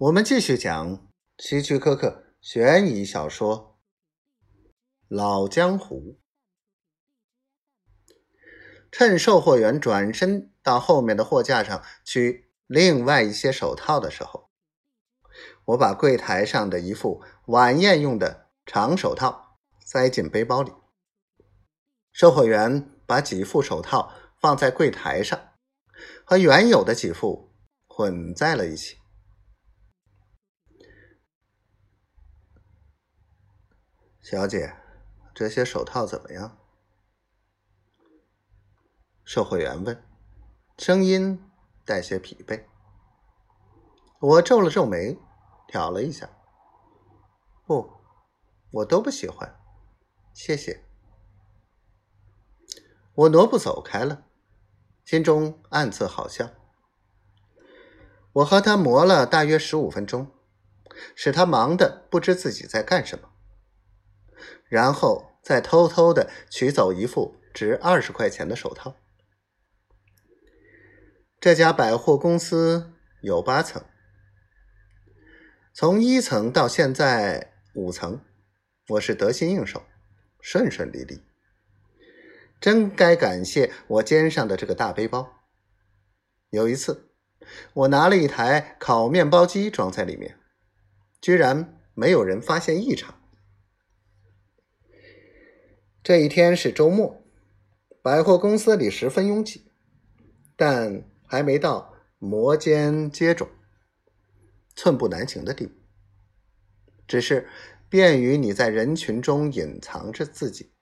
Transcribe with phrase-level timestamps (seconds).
[0.00, 3.78] 我们继续讲希区柯克悬疑小说
[5.08, 6.16] 《老江湖》。
[8.90, 14.48] 趁售货员转身到后面的货架上取另外一些手套的时候，
[15.66, 20.72] 我把柜台上的一副晚宴用的长手套塞进背包里。
[22.10, 25.38] 售货员把几副手套放在柜台上，
[26.24, 27.52] 和原有的几副
[27.86, 28.96] 混在了一起。
[34.30, 34.76] 小姐，
[35.34, 36.56] 这些手套怎么样？
[39.24, 40.04] 售货员问，
[40.78, 41.50] 声音
[41.84, 42.64] 带些疲惫。
[44.20, 45.18] 我皱了皱眉，
[45.66, 46.30] 挑了一下。
[47.66, 47.90] 不，
[48.70, 49.58] 我都不喜欢，
[50.32, 50.84] 谢谢。
[53.14, 54.26] 我挪步走开了，
[55.04, 56.50] 心中暗自好笑。
[58.34, 60.30] 我和他磨了大约十五分钟，
[61.16, 63.29] 使他忙得不知自己在干什么，
[64.70, 68.96] 然后再偷偷的取走一副值二十块钱的手套。
[71.40, 73.84] 这家百货公司有八层，
[75.74, 78.20] 从一层到现在五层，
[78.88, 79.82] 我是得心应手，
[80.40, 81.22] 顺顺利利。
[82.60, 85.40] 真该感谢我肩上的这个大背包。
[86.50, 87.10] 有一次，
[87.72, 90.38] 我拿了一台烤面包机装在里面，
[91.20, 93.19] 居然没有人发现异常。
[96.02, 97.22] 这一天是周末，
[98.02, 99.70] 百货公司里十分拥挤，
[100.56, 101.04] 但。
[101.32, 103.46] 还没到摩肩接踵、
[104.74, 105.72] 寸步难行的地步，
[107.06, 107.48] 只是
[107.88, 110.72] 便于你在人群中隐藏着自己。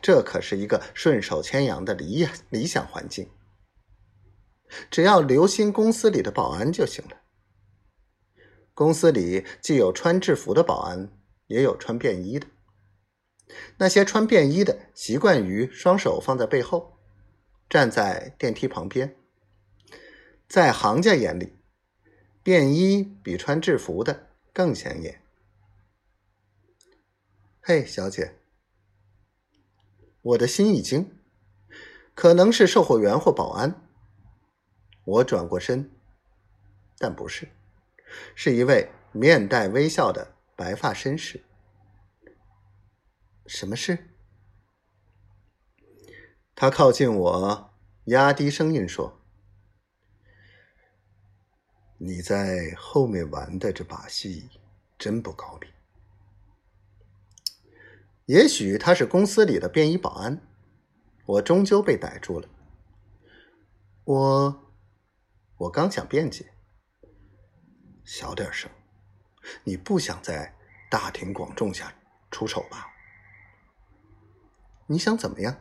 [0.00, 3.28] 这可是一个顺手牵羊的理理想环境。
[4.90, 7.20] 只要留心公司里的保安就行了。
[8.72, 11.12] 公司里既有穿制服的保安，
[11.48, 12.46] 也有穿便衣的。
[13.78, 16.98] 那些穿便衣的习惯于双手放在背后。
[17.70, 19.16] 站在电梯旁边，
[20.46, 21.56] 在行家眼里，
[22.42, 25.22] 便衣比穿制服的更显眼。
[27.62, 28.34] 嘿，小姐，
[30.20, 31.18] 我的心一惊，
[32.14, 33.88] 可能是售货员或保安。
[35.06, 35.90] 我转过身，
[36.98, 37.48] 但不是，
[38.34, 41.42] 是一位面带微笑的白发绅士。
[43.54, 44.08] 什么事？
[46.54, 47.74] 他靠近我，
[48.06, 49.20] 压低声音说
[52.00, 54.48] ：“你在后面玩的这把戏
[54.98, 55.70] 真不高明。
[58.24, 60.40] 也许他是公司里的便衣保安，
[61.26, 62.48] 我终究被逮住了。
[64.04, 64.72] 我，
[65.58, 66.54] 我刚想辩解，
[68.02, 68.70] 小点声，
[69.62, 70.56] 你不想在
[70.90, 71.94] 大庭广众下
[72.30, 72.88] 出丑吧？
[74.92, 75.56] 你想怎么样？”